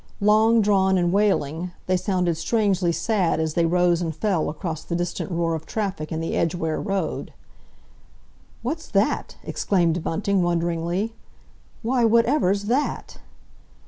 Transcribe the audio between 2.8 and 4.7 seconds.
sad as they rose and fell